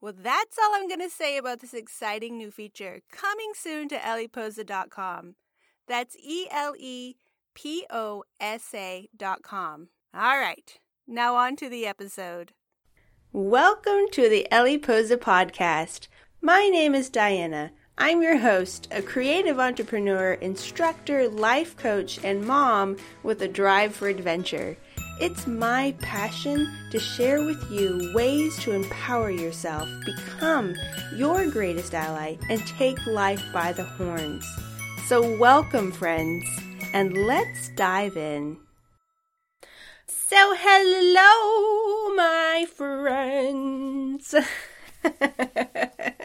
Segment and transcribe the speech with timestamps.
[0.00, 3.96] Well, that's all I'm going to say about this exciting new feature coming soon to
[3.96, 5.36] elleposa.com.
[5.88, 7.14] That's E L E
[7.54, 9.88] P O S A.com.
[10.14, 12.52] All right, now on to the episode.
[13.32, 16.08] Welcome to the Ellie Posa podcast.
[16.42, 17.72] My name is Diana.
[17.96, 24.08] I'm your host, a creative entrepreneur, instructor, life coach, and mom with a drive for
[24.08, 24.76] adventure.
[25.18, 30.74] It's my passion to share with you ways to empower yourself, become
[31.14, 34.46] your greatest ally, and take life by the horns.
[35.06, 36.44] So, welcome, friends,
[36.92, 38.58] and let's dive in.
[40.06, 44.34] So, hello, my friends.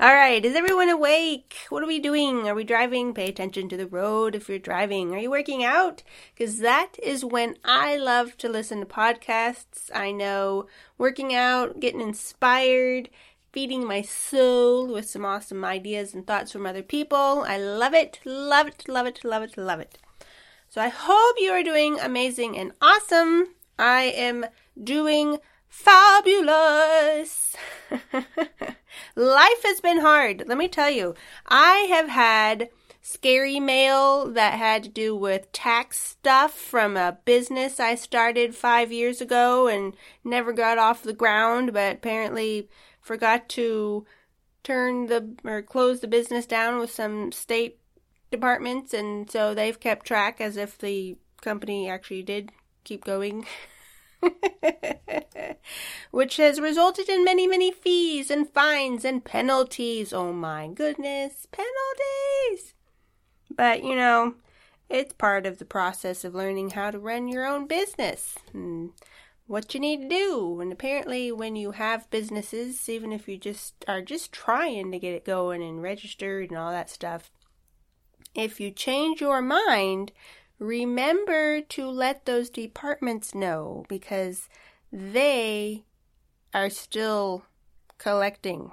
[0.00, 1.56] All right, is everyone awake?
[1.68, 2.48] What are we doing?
[2.48, 3.12] Are we driving?
[3.12, 5.12] Pay attention to the road if you're driving.
[5.12, 6.02] Are you working out?
[6.34, 9.90] Because that is when I love to listen to podcasts.
[9.94, 13.10] I know working out, getting inspired,
[13.52, 17.44] feeding my soul with some awesome ideas and thoughts from other people.
[17.46, 19.98] I love it, love it, love it, love it, love it.
[20.70, 23.48] So I hope you are doing amazing and awesome.
[23.78, 24.46] I am
[24.82, 27.54] doing fabulous.
[29.16, 30.44] Life has been hard.
[30.46, 31.14] Let me tell you,
[31.46, 32.70] I have had
[33.02, 38.92] scary mail that had to do with tax stuff from a business I started five
[38.92, 42.68] years ago and never got off the ground, but apparently
[43.00, 44.06] forgot to
[44.62, 47.78] turn the or close the business down with some state
[48.30, 52.52] departments, and so they've kept track as if the company actually did
[52.84, 53.46] keep going.
[56.10, 60.12] which has resulted in many, many fees and fines and penalties.
[60.12, 62.74] Oh my goodness, penalties!
[63.54, 64.34] But you know,
[64.88, 68.90] it's part of the process of learning how to run your own business and
[69.46, 70.60] what you need to do.
[70.60, 75.14] And apparently, when you have businesses, even if you just are just trying to get
[75.14, 77.30] it going and registered and all that stuff,
[78.34, 80.12] if you change your mind,
[80.60, 84.48] remember to let those departments know because
[84.92, 85.84] they
[86.54, 87.44] are still
[87.98, 88.70] collecting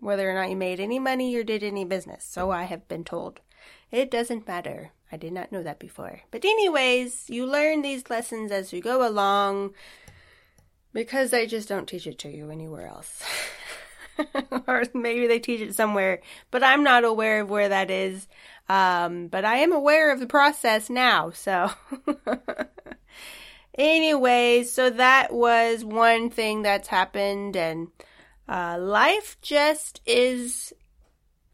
[0.00, 2.24] whether or not you made any money or did any business.
[2.24, 3.40] So I have been told.
[3.90, 4.90] It doesn't matter.
[5.10, 6.20] I did not know that before.
[6.30, 9.72] But, anyways, you learn these lessons as you go along
[10.92, 13.22] because they just don't teach it to you anywhere else.
[14.66, 16.20] or maybe they teach it somewhere,
[16.50, 18.28] but I'm not aware of where that is.
[18.68, 21.70] Um, but I am aware of the process now, so.
[23.74, 27.88] Anyways, so that was one thing that's happened, and
[28.48, 30.72] uh, life just is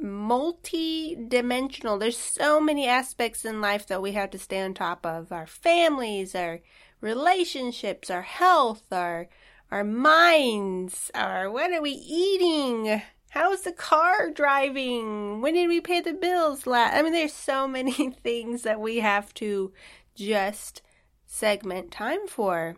[0.01, 1.99] multi dimensional.
[1.99, 5.47] There's so many aspects in life that we have to stay on top of our
[5.47, 6.61] families, our
[7.01, 9.29] relationships, our health, our
[9.75, 13.03] our minds, our what are we eating?
[13.31, 15.41] How's the car driving?
[15.41, 16.95] When did we pay the bills last?
[16.95, 19.73] I mean, there's so many things that we have to
[20.15, 20.81] just
[21.27, 22.77] segment time for.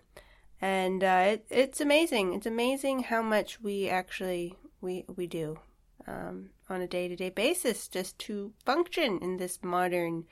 [0.59, 2.33] And uh, it, it's amazing.
[2.33, 5.59] It's amazing how much we actually we we do
[6.07, 10.25] um, on a day to day basis just to function in this modern,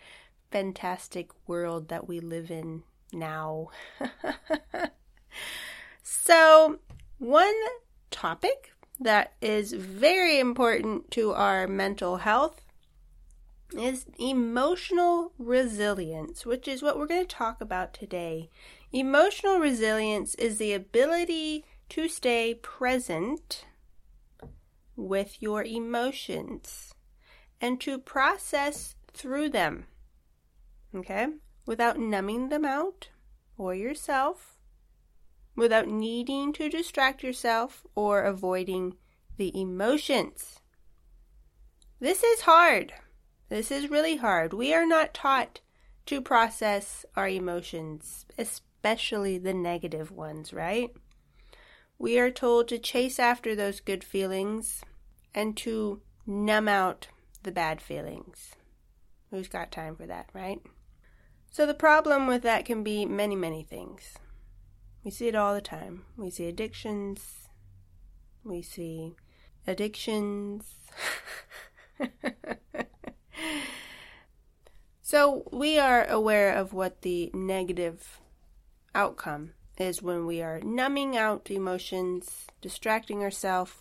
[0.50, 3.69] fantastic world that we live in now.
[6.06, 6.81] so,
[7.19, 7.54] one
[8.10, 12.60] topic that is very important to our mental health
[13.75, 18.50] is emotional resilience, which is what we're going to talk about today.
[18.92, 23.65] Emotional resilience is the ability to stay present
[24.97, 26.92] with your emotions
[27.62, 29.86] and to process through them,
[30.95, 31.28] okay,
[31.65, 33.09] without numbing them out
[33.56, 34.53] or yourself,
[35.56, 38.97] without needing to distract yourself or avoiding
[39.36, 40.60] the emotions.
[42.01, 42.92] This is hard.
[43.48, 44.53] This is really hard.
[44.53, 45.60] We are not taught
[46.06, 50.91] to process our emotions, especially the negative ones, right?
[51.98, 54.83] We are told to chase after those good feelings
[55.34, 57.09] and to numb out
[57.42, 58.56] the bad feelings.
[59.30, 60.60] Who's got time for that, right?
[61.51, 64.15] So the problem with that can be many, many things.
[65.04, 66.04] We see it all the time.
[66.16, 67.48] We see addictions,
[68.42, 69.15] we see
[69.66, 70.74] addictions.
[75.03, 78.18] so we are aware of what the negative
[78.95, 83.72] outcome is when we are numbing out emotions, distracting ourselves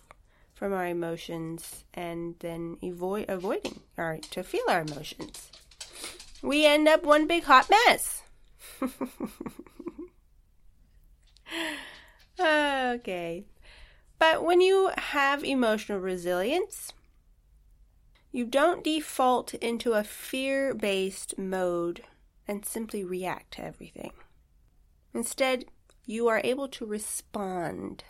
[0.54, 5.50] from our emotions, and then avoid avoiding our to feel our emotions.
[6.42, 8.22] We end up one big hot mess.
[12.40, 13.44] okay.
[14.18, 16.92] But when you have emotional resilience,
[18.32, 22.02] you don't default into a fear based mode
[22.48, 24.12] and simply react to everything.
[25.14, 25.66] Instead,
[26.06, 28.04] you are able to respond.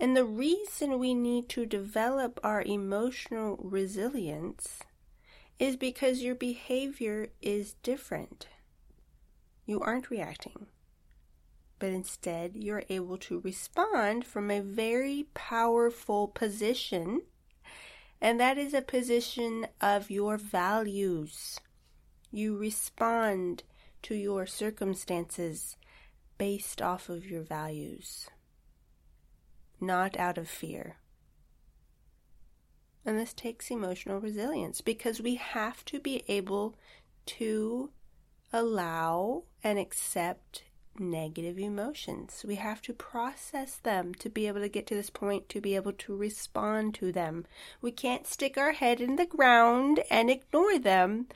[0.00, 4.80] And the reason we need to develop our emotional resilience
[5.58, 8.46] is because your behavior is different.
[9.66, 10.66] You aren't reacting,
[11.78, 17.22] but instead you're able to respond from a very powerful position
[18.20, 21.60] and that is a position of your values.
[22.30, 23.62] You respond
[24.02, 25.76] to your circumstances
[26.36, 28.28] based off of your values,
[29.80, 30.96] not out of fear.
[33.04, 36.76] And this takes emotional resilience because we have to be able
[37.26, 37.90] to
[38.52, 40.64] allow and accept
[41.00, 42.44] negative emotions.
[42.46, 45.74] We have to process them to be able to get to this point, to be
[45.76, 47.46] able to respond to them.
[47.80, 51.28] We can't stick our head in the ground and ignore them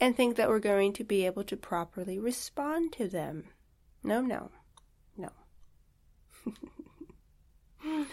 [0.00, 3.44] and think that we're going to be able to properly respond to them.
[4.02, 4.50] No, no,
[5.16, 5.30] no.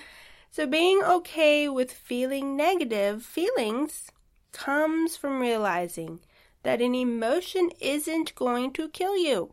[0.52, 4.12] so, being okay with feeling negative feelings
[4.52, 6.20] comes from realizing
[6.64, 9.52] that an emotion isn't going to kill you.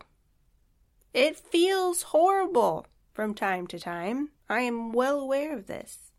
[1.12, 4.30] It feels horrible from time to time.
[4.48, 6.12] I am well aware of this.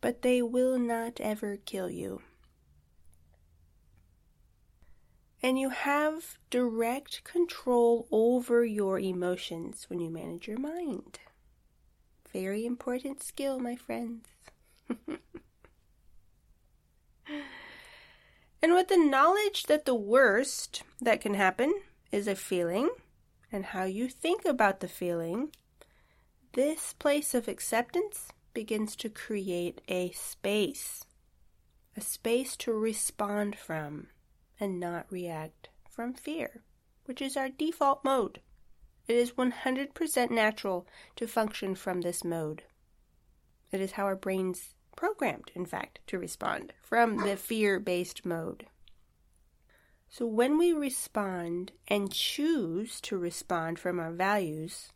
[0.00, 2.22] But they will not ever kill you.
[5.42, 11.18] And you have direct control over your emotions when you manage your mind.
[12.32, 14.26] Very important skill, my friends.
[18.62, 21.74] and with the knowledge that the worst that can happen
[22.10, 22.88] is a feeling
[23.54, 25.48] and how you think about the feeling,
[26.54, 31.04] this place of acceptance begins to create a space,
[31.96, 34.08] a space to respond from
[34.58, 36.62] and not react from fear,
[37.04, 38.40] which is our default mode.
[39.06, 40.84] It is 100% natural
[41.14, 42.64] to function from this mode.
[43.70, 48.66] It is how our brain's programmed, in fact, to respond from the fear based mode.
[50.08, 54.92] So when we respond and choose to respond from our values,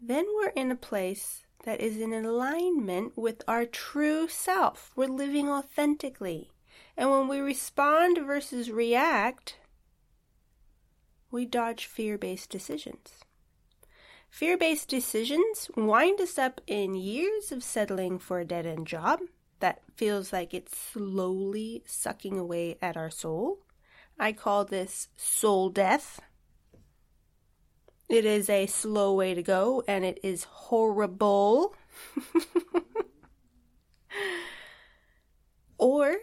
[0.00, 4.90] then we're in a place that is in alignment with our true self.
[4.96, 6.50] We're living authentically.
[6.96, 9.58] And when we respond versus react,
[11.30, 13.24] we dodge fear based decisions.
[14.28, 19.20] Fear based decisions wind us up in years of settling for a dead end job
[19.60, 23.58] that feels like it's slowly sucking away at our soul
[24.18, 26.20] I call this soul death.
[28.08, 31.74] It is a slow way to go and it is horrible.
[35.78, 36.16] or,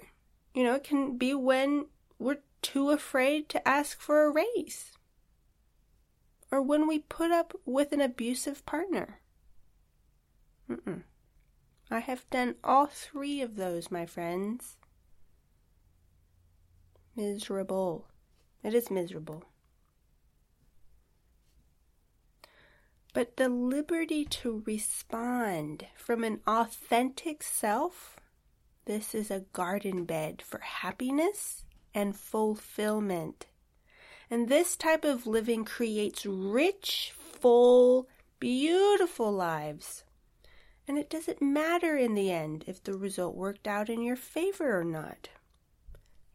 [0.54, 1.88] you know, it can be when
[2.20, 4.92] we're too afraid to ask for a raise.
[6.52, 9.22] Or when we put up with an abusive partner.
[10.70, 11.04] Mm-mm.
[11.92, 14.79] I have done all three of those, my friends
[17.20, 18.06] miserable.
[18.64, 19.44] It is miserable.
[23.14, 28.22] But the liberty to respond from an authentic self,
[28.86, 33.48] this is a garden bed for happiness and fulfillment.
[34.32, 38.08] And this type of living creates rich, full,
[38.40, 40.06] beautiful lives.
[40.88, 44.80] And it doesn't matter in the end if the result worked out in your favor
[44.80, 45.30] or not.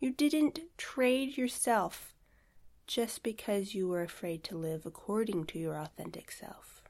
[0.01, 2.15] You didn't trade yourself
[2.87, 6.83] just because you were afraid to live according to your authentic self.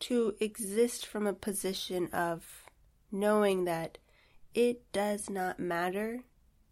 [0.00, 2.64] To exist from a position of
[3.12, 3.98] knowing that
[4.54, 6.24] it does not matter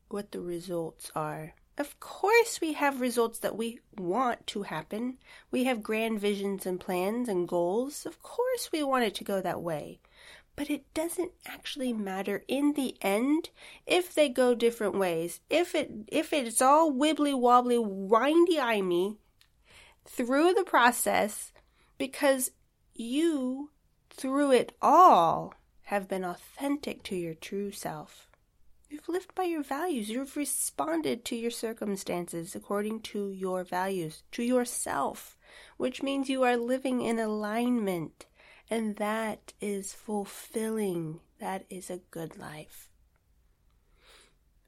[0.09, 1.55] what the results are.
[1.77, 5.19] Of course, we have results that we want to happen.
[5.51, 8.05] We have grand visions and plans and goals.
[8.05, 10.01] Of course, we want it to go that way
[10.59, 13.51] but it doesn't actually matter in the end
[13.87, 15.41] if they go different ways.
[15.49, 19.19] If it if it's all wibbly wobbly, windy imey
[20.05, 21.53] through the process,
[21.97, 22.51] because
[22.93, 23.71] you
[24.11, 28.29] through it all, have been authentic to your true self.
[28.91, 30.11] You've lived by your values.
[30.11, 35.39] You've responded to your circumstances according to your values, to yourself,
[35.77, 38.27] which means you are living in alignment.
[38.71, 41.21] And that is fulfilling.
[41.41, 42.91] That is a good life.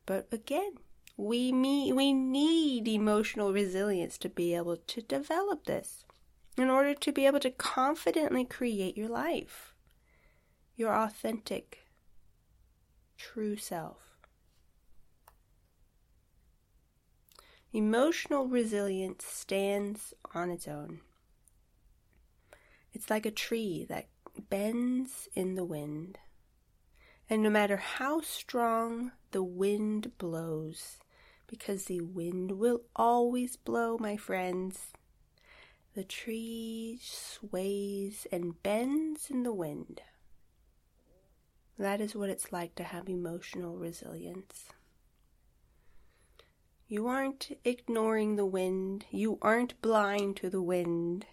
[0.06, 0.72] But again,
[1.16, 6.04] we, me- we need emotional resilience to be able to develop this
[6.56, 9.74] in order to be able to confidently create your life,
[10.76, 11.80] your authentic,
[13.18, 13.98] true self.
[17.72, 21.00] Emotional resilience stands on its own.
[22.92, 24.08] It's like a tree that
[24.48, 26.18] bends in the wind.
[27.28, 30.98] And no matter how strong the wind blows,
[31.46, 34.92] because the wind will always blow, my friends,
[35.94, 40.02] the tree sways and bends in the wind.
[41.78, 44.68] That is what it's like to have emotional resilience.
[46.86, 49.06] You aren't ignoring the wind.
[49.10, 51.26] You aren't blind to the wind.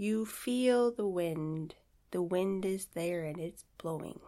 [0.00, 1.74] You feel the wind.
[2.10, 4.20] The wind is there and it's blowing.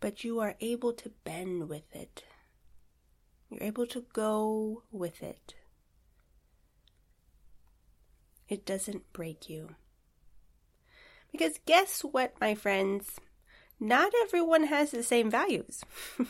[0.00, 2.24] But you are able to bend with it.
[3.48, 5.54] You're able to go with it.
[8.48, 9.76] It doesn't break you.
[11.30, 13.20] Because guess what, my friends?
[13.78, 15.84] Not everyone has the same values.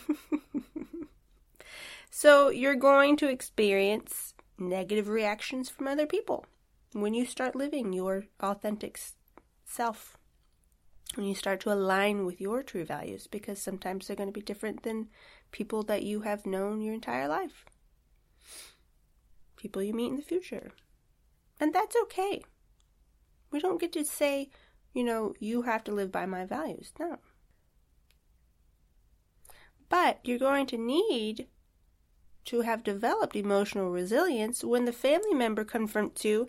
[2.12, 6.44] So you're going to experience negative reactions from other people
[6.92, 8.98] when you start living your authentic
[9.64, 10.16] self.
[11.16, 14.40] When you start to align with your true values, because sometimes they're going to be
[14.40, 15.08] different than
[15.50, 17.64] people that you have known your entire life,
[19.56, 20.70] people you meet in the future.
[21.58, 22.44] And that's okay.
[23.50, 24.50] We don't get to say,
[24.94, 26.92] you know, you have to live by my values.
[26.98, 27.18] No.
[29.88, 31.48] But you're going to need
[32.46, 36.48] to have developed emotional resilience when the family member confronts you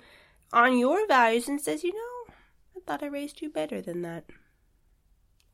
[0.54, 2.34] on your values and says, you know,
[2.76, 4.26] I thought I raised you better than that.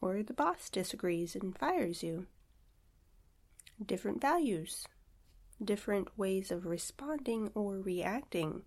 [0.02, 2.28] Or the boss disagrees and fires you.
[3.84, 4.88] Different values,
[5.64, 8.64] different ways of responding or reacting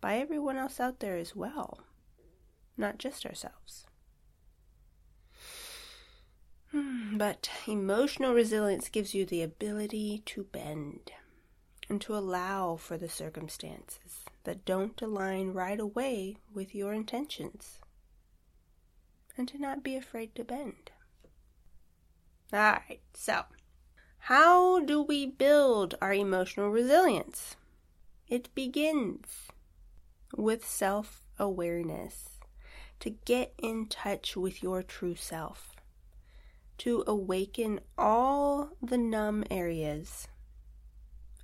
[0.00, 1.80] by everyone else out there as well,
[2.76, 3.86] not just ourselves.
[6.70, 11.12] Hmm, but emotional resilience gives you the ability to bend
[11.88, 14.11] and to allow for the circumstances
[14.44, 17.78] that don't align right away with your intentions,
[19.36, 20.90] and to not be afraid to bend.
[22.52, 23.44] Alright, so
[24.18, 27.56] how do we build our emotional resilience?
[28.28, 29.48] It begins
[30.36, 32.38] with self awareness,
[33.00, 35.72] to get in touch with your true self
[36.78, 40.26] to awaken all the numb areas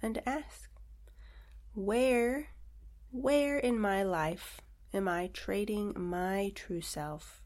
[0.02, 0.68] and ask,
[1.74, 2.48] where,
[3.10, 4.60] where in my life
[4.92, 7.42] am I trading my true self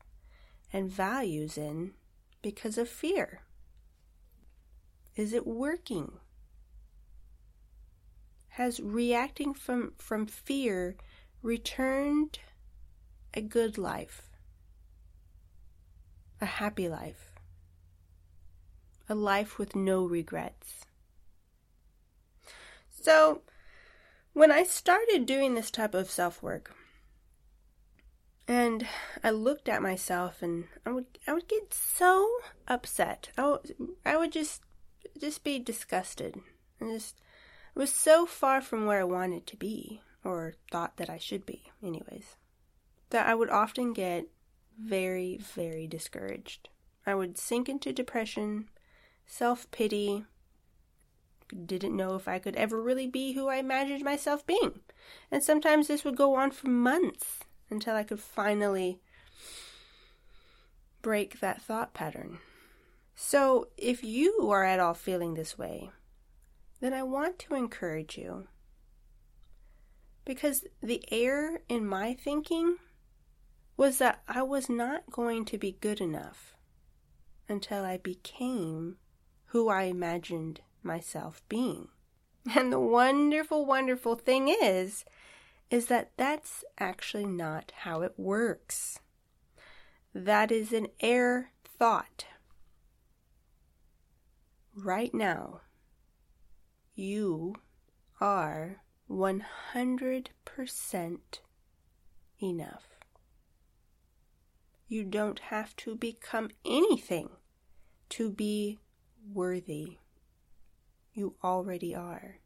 [0.73, 1.93] and values in
[2.43, 3.43] because of fear?
[5.17, 6.13] Is it working?
[8.51, 10.97] Has reacting from, from fear
[11.43, 12.39] returned
[13.35, 14.31] a good life,
[16.41, 17.33] a happy life?
[19.09, 20.87] a life with no regrets.
[22.89, 23.43] So,
[24.33, 26.75] when I started doing this type of self work,
[28.49, 28.87] and
[29.23, 32.29] I looked at myself, and I would I would get so
[32.69, 33.31] upset.
[33.37, 33.75] I would,
[34.05, 34.63] I would just
[35.19, 36.37] just be disgusted,
[36.81, 37.21] and just
[37.75, 41.47] it was so far from where I wanted to be, or thought that I should
[41.47, 42.37] be, anyways,
[43.11, 44.27] that I would often get
[44.79, 46.69] very very discouraged.
[47.07, 48.69] I would sink into depression
[49.27, 50.25] self pity.
[51.67, 54.81] Didn't know if I could ever really be who I imagined myself being.
[55.31, 59.01] And sometimes this would go on for months until I could finally
[61.03, 62.39] break that thought pattern.
[63.15, 65.91] So, if you are at all feeling this way,
[66.81, 68.49] then I want to encourage you.
[70.25, 72.77] Because the error in my thinking
[73.77, 76.55] was that I was not going to be good enough
[77.49, 78.97] until I became
[79.47, 81.89] who I imagined myself being.
[82.57, 85.05] And the wonderful, wonderful thing is,
[85.71, 88.99] is that that's actually not how it works.
[90.13, 92.27] That is an error thought.
[94.75, 95.61] Right now,
[96.95, 97.55] you
[98.21, 101.19] are 100%
[102.43, 102.89] enough.
[104.89, 107.31] You don't have to become anything
[108.11, 108.79] to be
[109.33, 109.99] worthy.
[111.15, 112.39] You already are.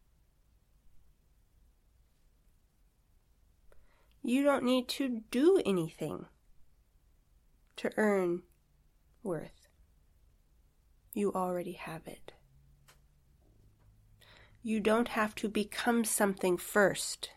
[4.23, 6.27] You don't need to do anything
[7.77, 8.43] to earn
[9.23, 9.69] worth.
[11.15, 12.33] You already have it.
[14.65, 17.31] You don't have to become something first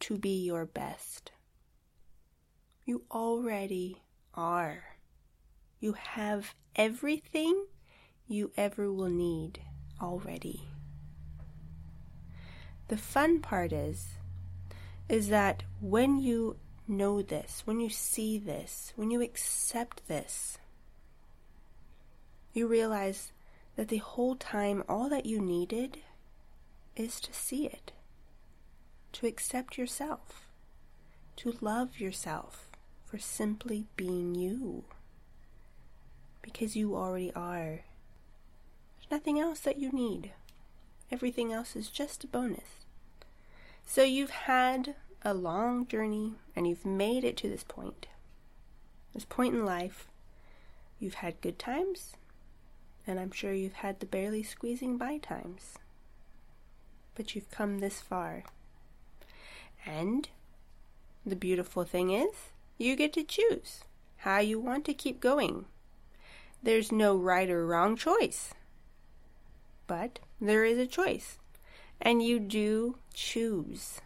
[0.00, 1.32] to be your best.
[2.86, 4.00] You already
[4.32, 4.96] are.
[5.80, 7.66] You have everything
[8.26, 9.60] you ever will need
[10.00, 10.62] already.
[12.88, 14.08] The fun part is
[15.08, 20.58] is that when you know this, when you see this, when you accept this,
[22.52, 23.32] you realize
[23.76, 25.98] that the whole time all that you needed
[26.96, 27.92] is to see it,
[29.12, 30.48] to accept yourself,
[31.36, 32.68] to love yourself
[33.04, 34.84] for simply being you.
[36.42, 37.80] Because you already are.
[39.10, 40.32] Nothing else that you need.
[41.10, 42.84] Everything else is just a bonus.
[43.86, 48.06] So you've had a long journey and you've made it to this point.
[49.14, 50.06] This point in life,
[51.00, 52.12] you've had good times,
[53.06, 55.74] and I'm sure you've had the barely squeezing by times.
[57.14, 58.44] But you've come this far.
[59.86, 60.28] And
[61.24, 63.80] the beautiful thing is, you get to choose
[64.18, 65.64] how you want to keep going.
[66.62, 68.52] There's no right or wrong choice.
[69.88, 71.38] But there is a choice.
[72.00, 74.00] And you do choose,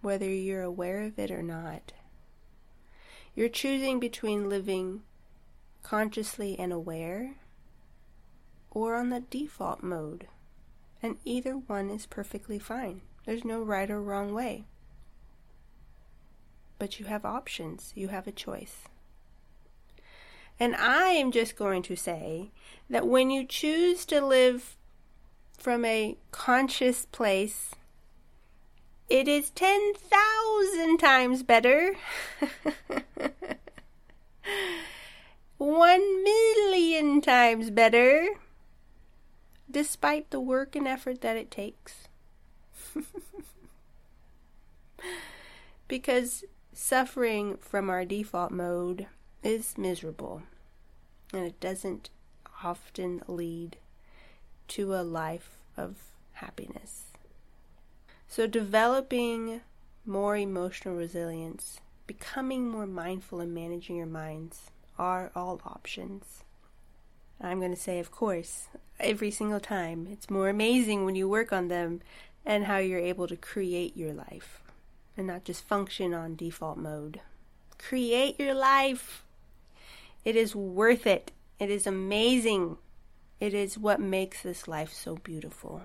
[0.00, 1.92] whether you're aware of it or not.
[3.36, 5.02] You're choosing between living
[5.84, 7.36] consciously and aware
[8.70, 10.26] or on the default mode,
[11.02, 13.00] and either one is perfectly fine.
[13.24, 14.64] There's no right or wrong way.
[16.78, 18.84] But you have options, you have a choice.
[20.60, 22.50] And I am just going to say
[22.90, 24.76] that when you choose to live
[25.56, 27.70] from a conscious place,
[29.08, 31.94] it is 10,000 times better.
[35.58, 38.28] One million times better,
[39.70, 42.08] despite the work and effort that it takes.
[45.88, 49.06] because suffering from our default mode
[49.42, 50.42] is miserable
[51.32, 52.10] and it doesn't
[52.64, 53.76] often lead
[54.68, 55.96] to a life of
[56.32, 57.04] happiness.
[58.26, 59.62] So, developing
[60.04, 66.42] more emotional resilience, becoming more mindful and managing your minds are all options.
[67.40, 68.66] I'm going to say, of course,
[68.98, 70.08] every single time.
[70.10, 72.00] It's more amazing when you work on them
[72.44, 74.60] and how you're able to create your life
[75.16, 77.20] and not just function on default mode.
[77.78, 79.22] Create your life.
[80.24, 81.32] It is worth it.
[81.58, 82.78] It is amazing.
[83.40, 85.82] It is what makes this life so beautiful.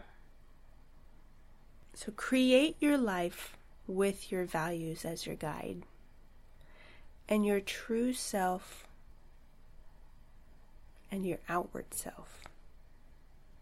[1.93, 3.55] So create your life
[3.87, 5.83] with your values as your guide.
[7.29, 8.87] And your true self
[11.11, 12.41] and your outward self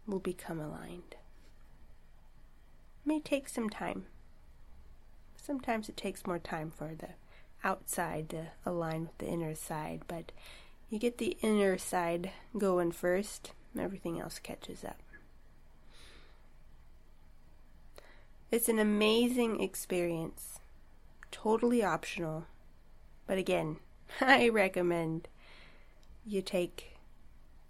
[0.06, 1.16] will become aligned.
[3.04, 4.06] It may take some time.
[5.36, 7.10] Sometimes it takes more time for the
[7.64, 10.32] outside to align with the inner side, but
[10.92, 14.98] you get the inner side going first, everything else catches up.
[18.50, 20.58] It's an amazing experience,
[21.30, 22.44] totally optional,
[23.26, 23.78] but again,
[24.20, 25.28] I recommend
[26.26, 26.98] you take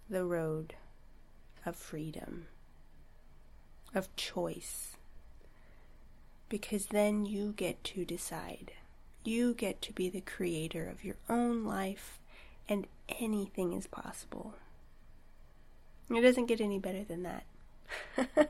[0.09, 0.73] the road
[1.65, 2.47] of freedom,
[3.95, 4.97] of choice,
[6.49, 8.73] because then you get to decide.
[9.23, 12.19] You get to be the creator of your own life
[12.67, 12.87] and
[13.19, 14.53] anything is possible.
[16.09, 17.45] It doesn't get any better than that.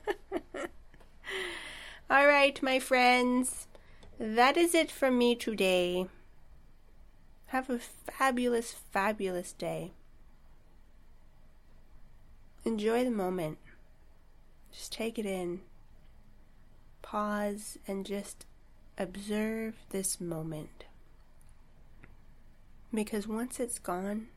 [2.10, 3.68] All right, my friends,
[4.20, 6.08] that is it from me today.
[7.48, 9.92] Have a fabulous, fabulous day.
[12.66, 13.58] Enjoy the moment.
[14.72, 15.62] Just take it in.
[17.02, 18.46] Pause and just
[18.98, 20.86] observe this moment.
[22.94, 24.28] Because once it's gone,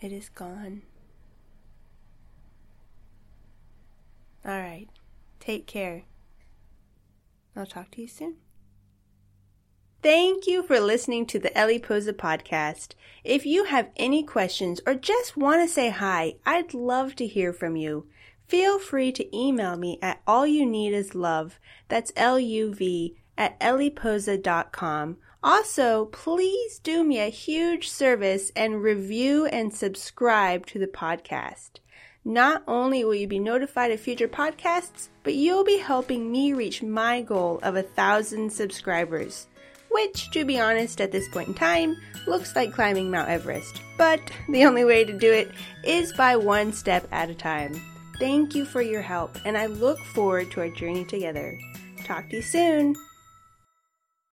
[0.00, 0.82] it is gone.
[4.44, 4.88] All right.
[5.40, 6.04] Take care.
[7.54, 8.36] I'll talk to you soon.
[10.02, 12.92] Thank you for listening to the Ellie Posa podcast.
[13.24, 17.52] If you have any questions or just want to say hi, I'd love to hear
[17.52, 18.06] from you.
[18.46, 21.58] Feel free to email me at all you need is love.
[21.88, 29.46] That's L U V at ellieposa.com Also, please do me a huge service and review
[29.46, 31.78] and subscribe to the podcast.
[32.24, 36.82] Not only will you be notified of future podcasts, but you'll be helping me reach
[36.82, 39.46] my goal of a thousand subscribers,
[39.92, 41.96] which, to be honest, at this point in time,
[42.26, 43.80] looks like climbing Mount Everest.
[43.96, 45.52] But the only way to do it
[45.84, 47.80] is by one step at a time.
[48.18, 51.56] Thank you for your help, and I look forward to our journey together.
[52.04, 52.96] Talk to you soon.